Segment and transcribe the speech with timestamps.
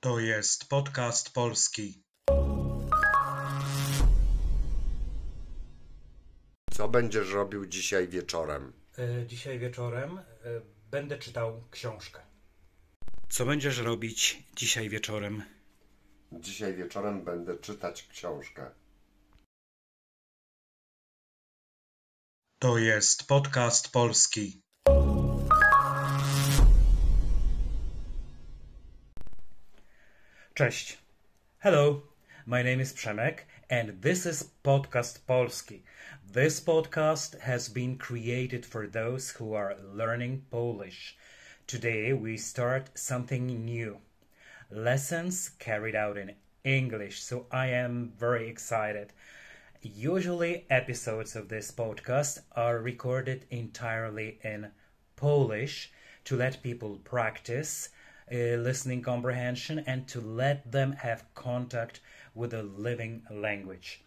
[0.00, 2.02] To jest podcast polski.
[6.70, 8.72] Co będziesz robił dzisiaj wieczorem?
[8.98, 10.22] E, Dzisiaj wieczorem e,
[10.90, 12.20] będę czytał książkę.
[13.28, 15.42] Co będziesz robić dzisiaj wieczorem?
[16.32, 18.70] Dzisiaj wieczorem będę czytać książkę.
[22.58, 24.62] To jest podcast polski.
[30.60, 30.98] Cześć.
[31.58, 32.02] Hello,
[32.46, 35.80] my name is Przemek and this is Podcast Polski.
[36.32, 41.16] This podcast has been created for those who are learning Polish.
[41.66, 44.00] Today we start something new.
[44.70, 49.14] Lessons carried out in English, so I am very excited.
[49.80, 54.72] Usually, episodes of this podcast are recorded entirely in
[55.16, 55.90] Polish
[56.24, 57.88] to let people practice
[58.32, 62.00] Uh, listening comprehension and to let them have contact
[62.32, 64.02] with the living language.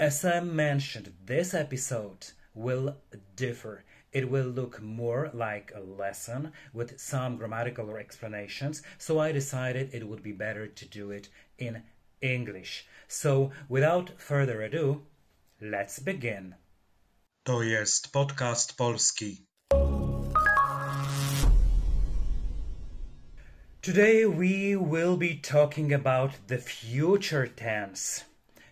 [0.00, 2.96] As I mentioned, this episode will
[3.36, 3.84] differ.
[4.12, 10.08] It will look more like a lesson with some grammatical explanations, so I decided it
[10.08, 11.84] would be better to do it in
[12.20, 12.86] English.
[13.06, 15.02] So, without further ado,
[15.60, 16.56] let's begin.
[17.44, 19.51] To jest podcast polski.
[23.82, 28.22] Today we will be talking about the future tense.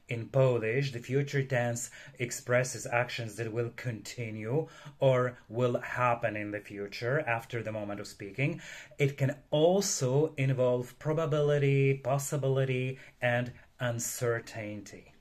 [0.08, 4.68] In Polish, the future tense expresses actions that will continue
[5.00, 8.60] or will happen in the future after the moment of speaking.
[8.98, 15.12] It can also involve probability, possibility, and uncertainty.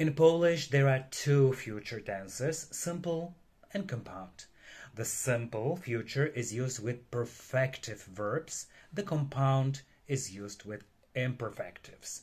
[0.00, 3.36] In Polish, there are two future tenses simple
[3.72, 4.46] and compound.
[5.00, 10.84] The simple future is used with perfective verbs, the compound is used with
[11.16, 12.20] imperfectives.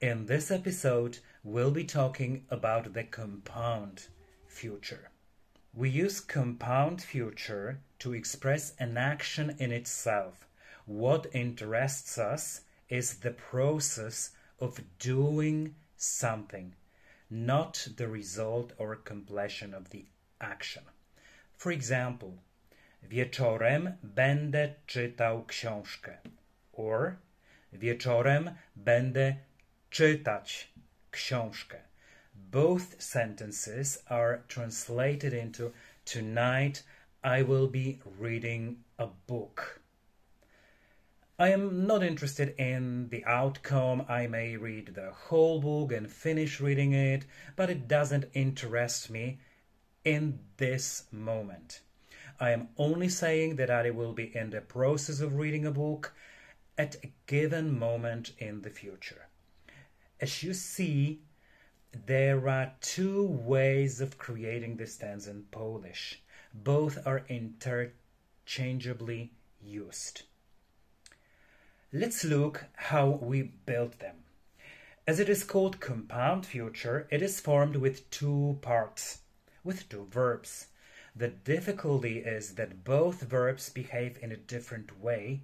[0.00, 4.08] In this episode, we'll be talking about the compound
[4.48, 5.12] future.
[5.72, 10.48] We use compound future to express an action in itself.
[10.86, 16.74] What interests us is the process of doing something,
[17.30, 20.06] not the result or completion of the
[20.40, 20.82] action.
[21.58, 22.32] For example,
[23.02, 26.16] wieczorem będę czytał książkę.
[26.72, 27.16] Or
[27.72, 29.36] wieczorem będę
[29.90, 30.72] czytać
[31.10, 31.76] książkę.
[32.34, 35.72] Both sentences are translated into
[36.04, 36.84] tonight
[37.24, 39.80] I will be reading a book.
[41.40, 44.04] I am not interested in the outcome.
[44.08, 47.24] I may read the whole book and finish reading it,
[47.56, 49.38] but it doesn't interest me
[50.04, 51.80] in this moment.
[52.40, 56.14] I am only saying that I will be in the process of reading a book
[56.76, 59.26] at a given moment in the future.
[60.20, 61.20] As you see,
[62.06, 66.22] there are two ways of creating this tense in Polish.
[66.54, 70.22] Both are interchangeably used.
[71.92, 74.16] Let's look how we built them.
[75.06, 79.20] As it is called compound future, it is formed with two parts,
[79.64, 80.68] with two verbs.
[81.14, 85.42] The difficulty is that both verbs behave in a different way.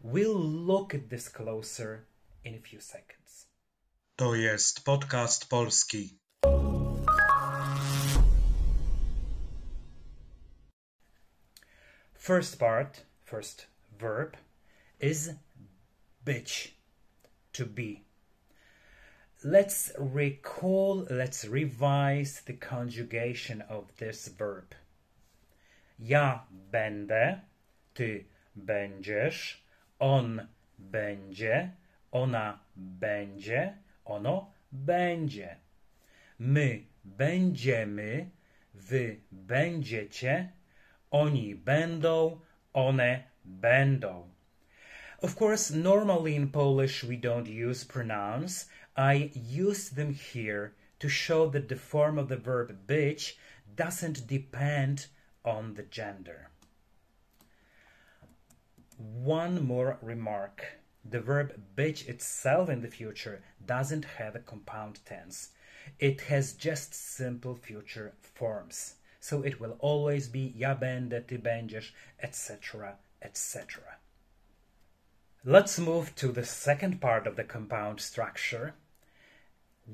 [0.00, 2.06] We'll look at this closer
[2.44, 3.46] in a few seconds.
[4.18, 6.18] To jest podcast polski.
[12.14, 13.66] First part, first
[13.98, 14.36] verb,
[15.00, 15.30] is
[16.24, 16.74] być,
[17.52, 18.07] to be.
[19.44, 24.74] Let's recall, let's revise the conjugation of this verb.
[25.96, 26.40] Ja
[26.72, 27.40] będę,
[27.94, 28.24] ty
[28.56, 29.62] będziesz,
[30.00, 31.70] on będzie,
[32.10, 35.56] ona będzie, ono będzie.
[36.38, 38.30] My będziemy,
[38.74, 40.52] wy będziecie,
[41.10, 42.40] oni będą,
[42.72, 44.28] one będą.
[45.20, 48.68] Of course, normally in Polish we don't use pronouns.
[48.98, 53.38] I use them here to show that the form of the verb być
[53.76, 55.06] doesn't depend
[55.44, 56.50] on the gender.
[58.96, 60.80] One more remark.
[61.04, 65.50] The verb być itself in the future doesn't have a compound tense.
[66.00, 68.96] It has just simple future forms.
[69.20, 73.80] So it will always be ja będę, ty będziesz, etc., etc.
[75.44, 78.74] Let's move to the second part of the compound structure.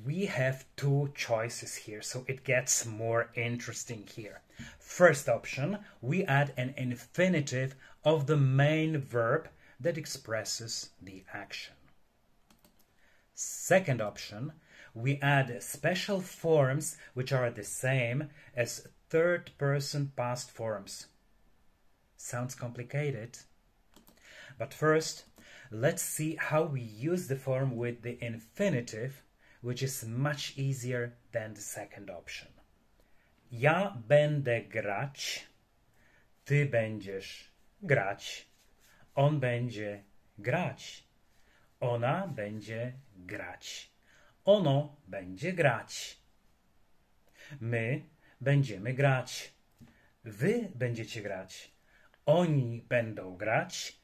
[0.03, 4.41] We have two choices here, so it gets more interesting here.
[4.81, 9.49] First option, we add an infinitive of the main verb
[9.79, 11.75] that expresses the action.
[13.35, 14.53] Second option,
[14.95, 21.07] we add special forms which are the same as third person past forms.
[22.17, 23.39] Sounds complicated.
[24.59, 25.25] But first,
[25.71, 29.23] let's see how we use the form with the infinitive,
[29.65, 32.49] which is much easier than the second option.
[33.51, 35.47] Ja będę grać,
[36.45, 37.51] ty będziesz
[37.83, 38.49] grać,
[39.15, 40.05] on będzie
[40.39, 41.05] grać,
[41.81, 43.91] ona będzie grać,
[44.45, 46.19] ono będzie grać.
[47.61, 48.03] My
[48.41, 49.53] będziemy grać,
[50.25, 51.71] wy będziecie grać,
[52.27, 54.01] oni będą grać,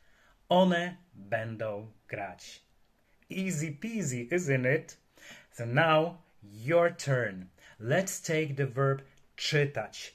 [0.48, 2.62] one będą grać.
[3.30, 4.99] Easy peasy, isn't it?
[5.60, 7.50] So now your turn.
[7.78, 9.02] Let's take the verb
[9.36, 10.12] czytać.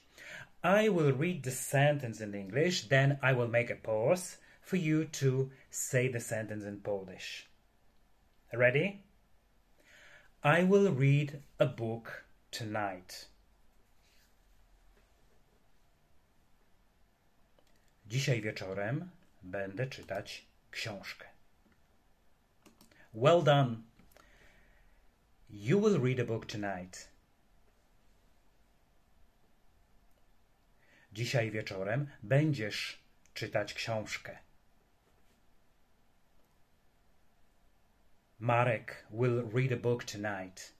[0.64, 5.04] I will read the sentence in English, then I will make a pause for you
[5.04, 7.46] to say the sentence in Polish.
[8.52, 9.04] Ready?
[10.42, 13.28] I will read a book tonight.
[18.08, 19.10] Dzisiaj wieczorem
[19.42, 21.26] będę czytać książkę.
[23.14, 23.76] Well done.
[25.50, 27.08] You will read a book tonight.
[31.12, 32.98] Dzisiaj wieczorem będziesz
[33.34, 34.38] czytać książkę.
[38.38, 40.72] Marek will read a book tonight.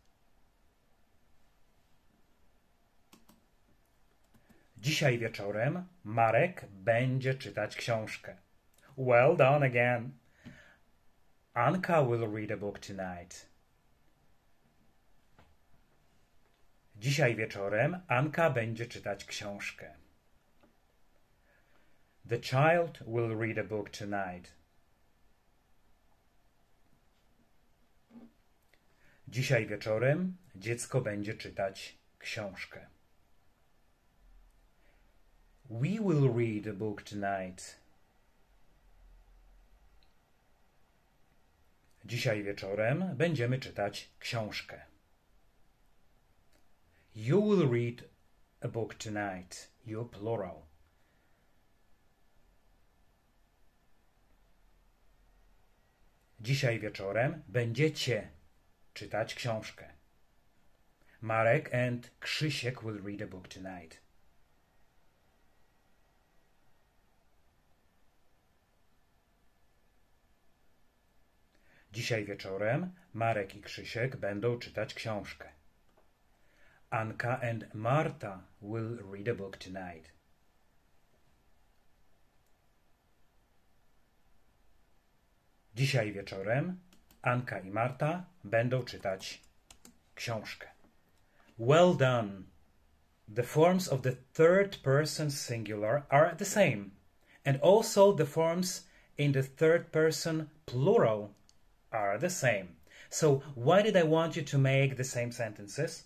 [4.78, 8.36] Dzisiaj wieczorem Marek będzie czytać książkę.
[8.98, 10.12] Well done again.
[11.54, 13.55] Anka will read a book tonight.
[16.96, 19.94] Dzisiaj wieczorem Anka będzie czytać książkę.
[22.28, 24.52] The child will read a book tonight.
[29.28, 32.86] Dzisiaj wieczorem dziecko będzie czytać książkę.
[35.70, 37.80] We will read a book tonight.
[42.04, 44.95] Dzisiaj wieczorem będziemy czytać książkę.
[47.18, 48.04] You will read
[48.60, 49.68] a book tonight.
[49.86, 50.66] You plural.
[56.40, 58.28] Dzisiaj wieczorem będziecie
[58.94, 59.88] czytać książkę.
[61.20, 64.00] Marek and Krzysiek will read a book tonight.
[71.92, 75.55] Dzisiaj wieczorem Marek i Krzysiek będą czytać książkę.
[76.92, 80.12] Anka and Marta will read a book tonight.
[85.74, 86.80] Dzisiaj wieczorem
[87.22, 89.40] Anka i Marta będą czytać
[90.14, 90.68] książkę.
[91.58, 92.44] Well done.
[93.34, 96.90] The forms of the third person singular are the same,
[97.44, 98.86] and also the forms
[99.18, 101.34] in the third person plural
[101.90, 102.76] are the same.
[103.10, 106.05] So, why did I want you to make the same sentences?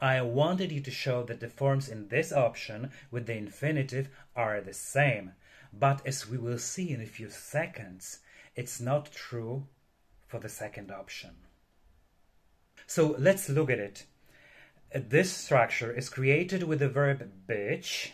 [0.00, 4.60] I wanted you to show that the forms in this option with the infinitive are
[4.60, 5.32] the same.
[5.72, 8.20] But as we will see in a few seconds,
[8.54, 9.66] it's not true
[10.26, 11.30] for the second option.
[12.86, 14.06] So let's look at it.
[14.94, 18.12] This structure is created with the verb być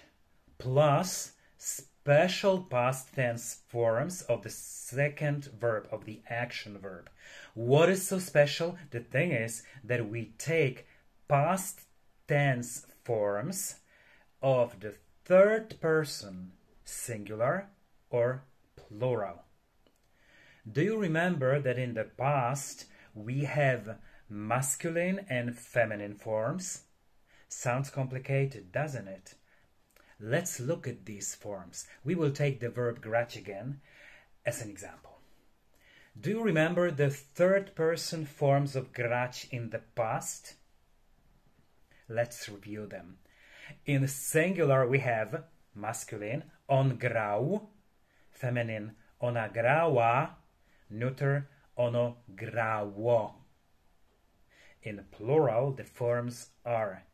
[0.59, 7.11] plus special past tense forms of the second verb, of the action verb.
[7.55, 8.77] What is so special?
[8.91, 10.87] The thing is that we take
[11.33, 11.81] past
[12.29, 13.77] tense forms
[14.43, 16.53] of the third person
[16.85, 17.71] singular
[18.11, 18.45] or
[18.77, 19.43] plural.
[20.71, 22.85] Do you remember that in the past
[23.15, 23.97] we have
[24.29, 26.83] masculine and feminine forms?
[27.49, 29.33] Sounds complicated, doesn't it?
[30.21, 31.87] Let's look at these forms.
[32.05, 33.81] We will take the verb grać again
[34.45, 35.17] as an example.
[36.21, 40.57] Do you remember the third person forms of grać in the past?
[42.14, 43.16] Let's review them.
[43.87, 47.69] In singular, we have masculine on grał,
[48.31, 50.35] feminine ona grała,
[50.90, 53.35] neuter ono grało.
[54.83, 57.04] In plural, the forms are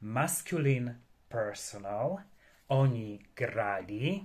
[0.00, 0.96] masculine
[1.28, 2.20] personal,
[2.68, 4.24] oni grali,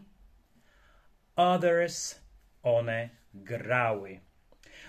[1.38, 2.16] others
[2.64, 3.12] one
[3.44, 4.20] grały.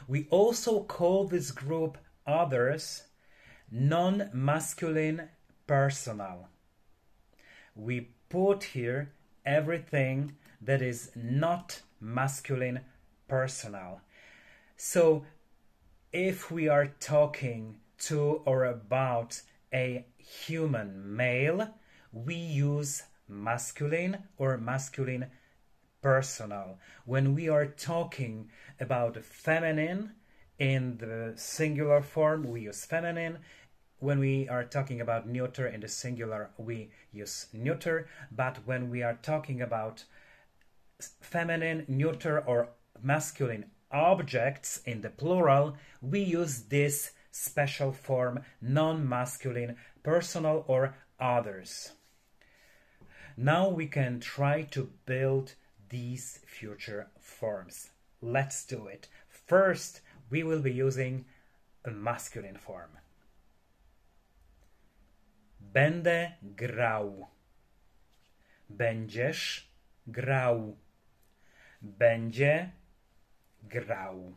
[0.09, 3.03] We also call this group others
[3.71, 5.29] non-masculine
[5.67, 6.49] personal.
[7.75, 9.13] We put here
[9.45, 12.81] everything that is not masculine
[13.29, 14.01] personal.
[14.77, 15.25] So
[16.13, 19.41] if we are talking to or about
[19.73, 21.75] a human male,
[22.13, 25.27] we use masculine or masculine
[26.03, 26.79] personal.
[27.05, 30.13] When we are talking about feminine
[30.59, 33.39] in the singular form, we use feminine.
[34.01, 38.09] When we are talking about neuter in the singular, we use neuter.
[38.31, 40.05] But when we are talking about
[41.21, 42.69] feminine, neuter, or
[43.03, 51.93] masculine objects in the plural, we use this special form non masculine, personal, or others.
[53.37, 55.55] Now we can try to build
[55.89, 57.91] these future forms.
[58.21, 59.09] Let's do it.
[59.29, 61.25] First, we will be using
[61.85, 62.91] a masculine form.
[65.75, 67.27] Będę grał.
[68.69, 69.69] Będziesz
[70.07, 70.77] grał.
[71.83, 72.71] Będzie
[73.63, 74.37] grał.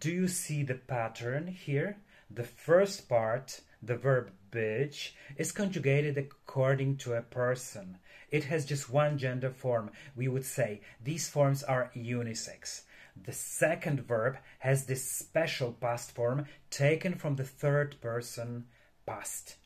[0.00, 1.94] Do you see the pattern here?
[2.28, 7.98] The first part, the verb być, is conjugated according to a person.
[8.32, 9.90] It has just one gender form.
[10.16, 12.82] We would say these forms are unisex.
[13.16, 18.66] The second verb has this special past form taken from the third person
[19.06, 19.56] past.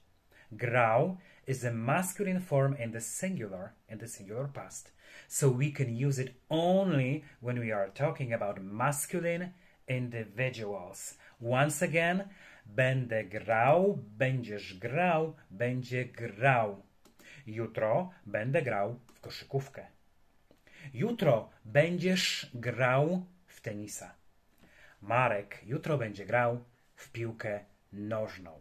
[0.55, 4.91] Grał is a masculine form in the singular, in the singular past.
[5.29, 9.55] So we can use it only when we are talking about masculine
[9.88, 11.17] individuals.
[11.41, 12.29] Once again,
[12.67, 16.83] będę grał, będziesz grał, będzie grał.
[17.47, 19.87] Jutro będę grał w koszykówkę.
[20.95, 23.26] Jutro będziesz grał
[23.66, 24.14] tenisa.
[25.02, 26.64] Marek jutro będzie grał
[26.96, 27.61] w piłkę
[27.92, 28.61] nożną.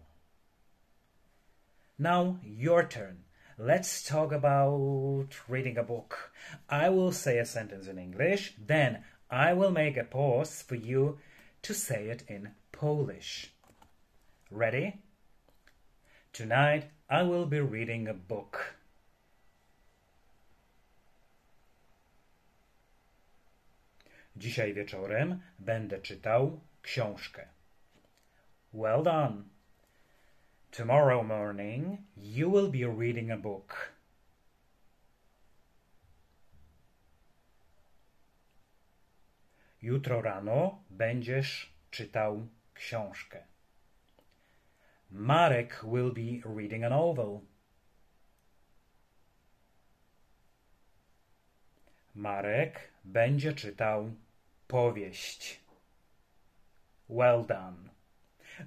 [2.00, 3.15] Now your turn.
[3.57, 6.31] Let's talk about reading a book.
[6.69, 11.19] I will say a sentence in English, then I will make a pause for you
[11.62, 13.53] to say it in Polish.
[14.51, 14.93] Ready?
[16.33, 18.75] Tonight I will be reading a book.
[24.36, 27.48] Dzisiaj wieczorem będę czytał książkę.
[28.74, 29.44] Well done.
[30.72, 33.92] Tomorrow morning you will be reading a book.
[39.82, 43.44] Jutro rano będziesz czytał książkę.
[45.12, 47.39] Marek will be reading a novel.
[52.15, 54.12] Marek będzie czytał
[54.67, 55.60] powieść.
[57.10, 57.89] Well done.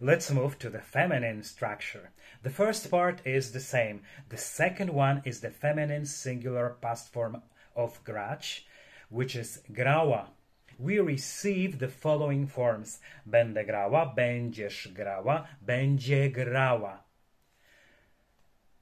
[0.01, 2.11] Let's move to the feminine structure.
[2.43, 4.03] The first part is the same.
[4.29, 7.43] The second one is the feminine singular past form
[7.75, 8.67] of grać,
[9.11, 10.31] which is grała.
[10.79, 13.01] We receive the following forms.
[13.27, 17.03] Będę grała, będziesz grała, będzie grała.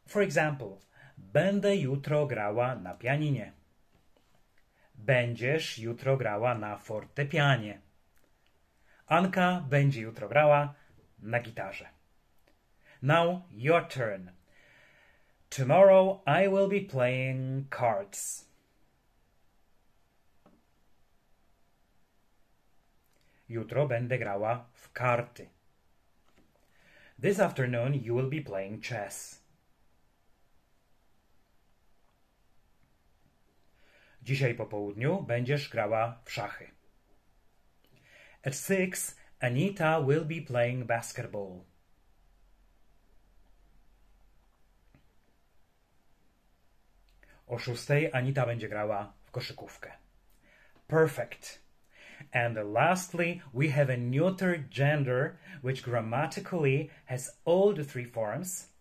[0.07, 0.77] For example,
[1.19, 3.53] będę jutro grała na pianinie.
[5.07, 7.81] Będziesz jutro grała na fortepianie.
[9.07, 10.75] Anka będzie jutro grała
[11.19, 11.89] na gitarze.
[13.03, 14.31] Now your turn.
[15.49, 18.49] Tomorrow I will be playing cards.
[23.49, 25.49] Jutro będę grała w karty.
[27.23, 29.46] This afternoon you will be playing chess.
[34.27, 36.71] Dzisiaj po południu będziesz grała w szachy.
[38.43, 41.61] At six, Anita will be playing basketball.
[47.47, 49.93] O szóstej Anita będzie grała w koszykówkę.
[50.87, 51.63] Perfect.
[52.33, 58.73] And lastly, we have a neuter gender, which grammatically has all the three forms,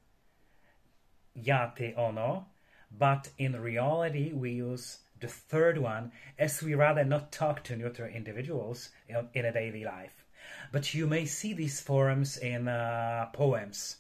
[1.36, 2.46] ja, ty, ono,
[2.92, 8.08] but in reality we use the third one as we rather not talk to neuter
[8.08, 10.26] individuals in, in a daily life.
[10.72, 13.98] But you may see these forms in uh, poems.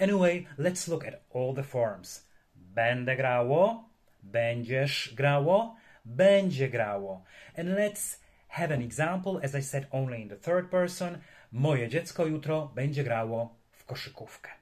[0.00, 2.24] Anyway, let's look at all the forms.
[2.54, 3.90] Będę grało,
[4.22, 7.24] będziesz grało, będzie grało.
[7.56, 11.18] And let's have an example, as I said, only in the third person.
[11.52, 14.57] Moje dziecko jutro będzie grało w koszykówkę.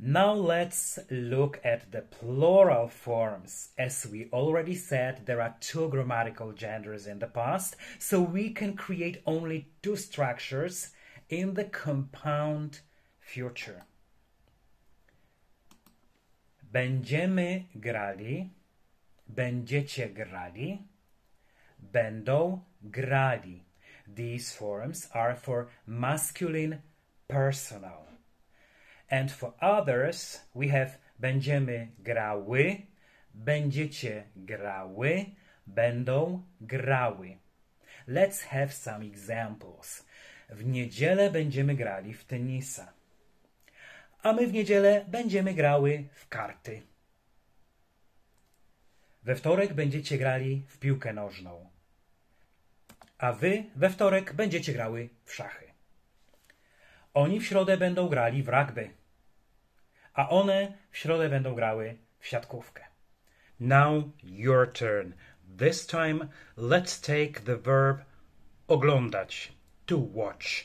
[0.00, 3.70] Now let's look at the plural forms.
[3.76, 8.76] As we already said, there are two grammatical genders in the past, so we can
[8.76, 10.90] create only two structures
[11.28, 12.80] in the compound
[13.18, 13.86] future.
[16.72, 18.50] Będziemy grali,
[19.28, 20.78] będziecie grali,
[21.92, 23.64] będą grali.
[24.06, 26.82] These forms are for masculine
[27.26, 28.07] personal.
[29.10, 32.76] And for others, we have będziemy grały,
[33.34, 35.24] będziecie grały,
[35.66, 37.36] będą grały.
[38.08, 40.06] Let's have some examples.
[40.50, 42.92] W niedzielę będziemy grali w tenisa.
[44.22, 46.82] A my w niedzielę będziemy grały w karty.
[49.22, 51.70] We wtorek będziecie grali w piłkę nożną.
[53.18, 55.66] A wy we wtorek będziecie grały w szachy.
[57.14, 58.97] Oni w środę będą grali w rugby.
[60.18, 62.84] A one w środę będą grały w siatkówkę.
[63.60, 65.12] Now your turn.
[65.58, 68.04] This time let's take the verb
[68.68, 69.52] oglądać,
[69.86, 70.64] to watch.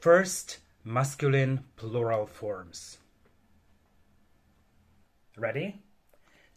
[0.00, 2.98] First, masculine plural forms.
[5.36, 5.78] Ready?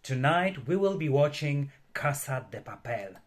[0.03, 3.25] Tonight we will be watching Casa de Papel.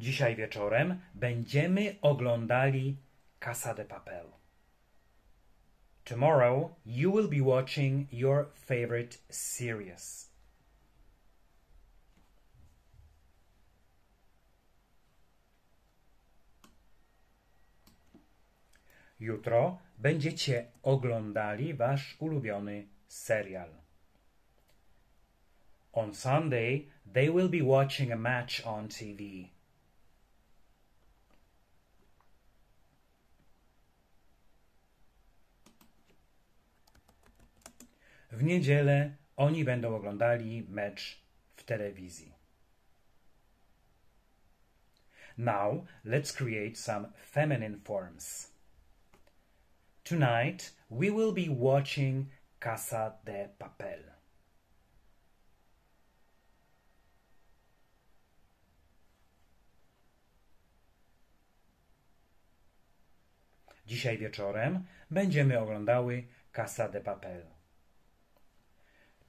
[0.00, 2.96] Dzisiaj wieczorem będziemy oglądali
[3.40, 4.26] Casa de Papel.
[6.04, 10.30] Tomorrow you will be watching your favorite series.
[19.20, 23.70] Jutro będziecie oglądali wasz ulubiony serial.
[25.92, 29.59] On Sunday, they will be watching a match on TV.
[38.30, 41.22] W niedzielę oni będą oglądali mecz
[41.56, 42.34] w telewizji.
[45.38, 48.52] Now, let's create some feminine forms.
[50.04, 52.26] Tonight, we will be watching
[52.58, 54.10] Casa de Papel.
[63.86, 67.59] Dzisiaj wieczorem będziemy oglądały Casa de Papel.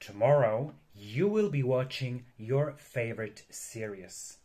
[0.02, 4.40] Tomorrow, you will be watching your favorite series.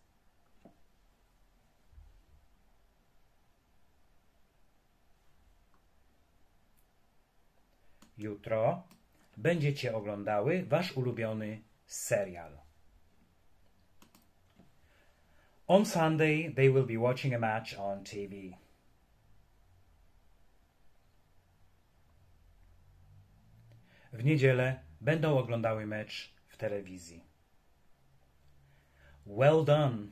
[8.17, 8.83] Jutro
[9.37, 12.51] będziecie oglądały wasz ulubiony serial.
[15.67, 18.57] On Sunday, they will be watching a match on TV.
[24.13, 27.23] W niedzielę będą oglądały mecz w telewizji.
[29.25, 30.11] Well done.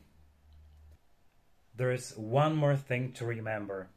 [1.77, 3.87] There is one more thing to remember.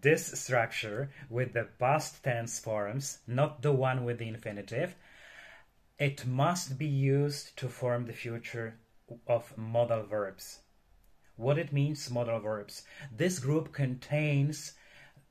[0.00, 4.94] This structure with the past tense forms, not the one with the infinitive,
[5.98, 8.78] it must be used to form the future
[9.26, 10.60] of modal verbs.
[11.36, 12.84] What it means, modal verbs.
[13.16, 14.74] This group contains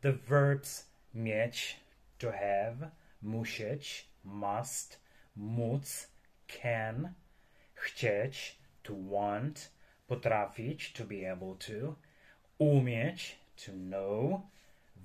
[0.02, 1.76] the verbs mieć,
[2.20, 5.00] to have, musieć, must,
[5.36, 6.08] móc,
[6.48, 7.14] can,
[7.76, 9.72] chcieć, to want,
[10.08, 11.96] potrafić, to be able to,
[12.60, 14.50] umieć, to know,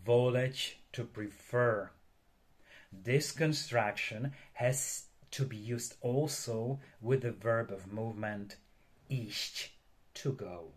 [0.04, 1.90] woleć, to prefer.
[2.92, 8.56] This construction has to be used also with the verb of movement
[9.10, 9.70] iść,
[10.14, 10.72] to go.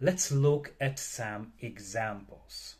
[0.00, 2.77] Let's look at some examples.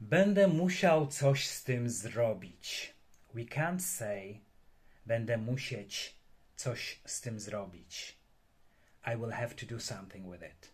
[0.00, 2.94] Będę musiał coś z tym zrobić.
[3.34, 4.40] We can't say
[5.06, 6.14] będę musieć
[6.56, 8.18] coś z tym zrobić.
[9.06, 10.72] I will have to do something with it.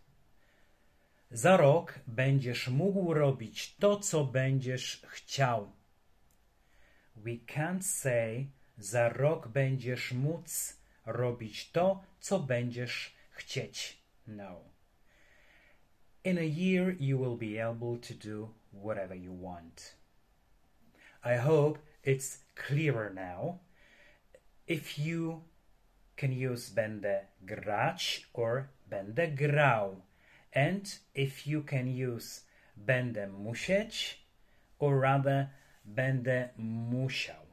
[1.31, 5.71] Za rok będziesz mógł robić to, co będziesz chciał.
[7.15, 13.97] We can't say za rok będziesz móc robić to, co będziesz chcieć.
[14.27, 14.74] No.
[16.25, 19.93] In a year you will be able to do whatever you want.
[21.23, 23.59] I hope it's clearer now.
[24.65, 25.43] If you
[26.17, 30.01] can use będę grać or będę grał.
[30.51, 32.41] And if you can use
[32.75, 34.17] będę musieć
[34.79, 35.49] or rather
[35.85, 37.44] będę musiał.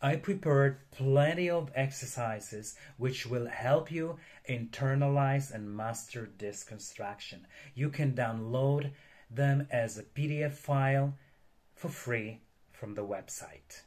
[0.00, 7.48] I prepared plenty of exercises which will help you internalize and master this construction.
[7.74, 8.92] You can download
[9.28, 11.14] them as a PDF file
[11.74, 13.82] for free from the website.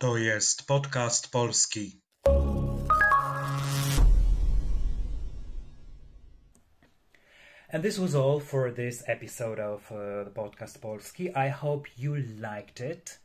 [0.00, 2.00] To jest podcast polski.
[7.68, 11.36] And this was all for this episode of uh, the podcast Polski.
[11.36, 13.18] I hope you liked it.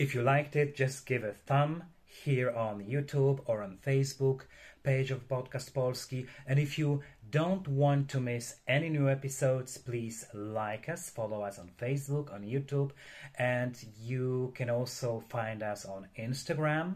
[0.00, 4.46] If you liked it, just give a thumb here on YouTube or on Facebook
[4.82, 6.26] page of Podcast Polski.
[6.46, 11.58] And if you don't want to miss any new episodes, please like us, follow us
[11.58, 12.92] on Facebook, on YouTube,
[13.38, 16.94] and you can also find us on Instagram.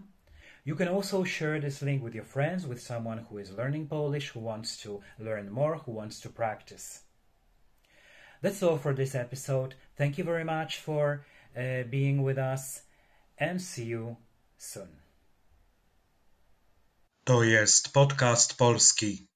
[0.64, 4.30] You can also share this link with your friends, with someone who is learning Polish,
[4.30, 7.02] who wants to learn more, who wants to practice.
[8.40, 9.74] That's all for this episode.
[9.94, 12.83] Thank you very much for uh, being with us
[13.36, 14.16] and see you
[14.58, 14.88] soon.
[17.24, 19.33] To jest podcast polski.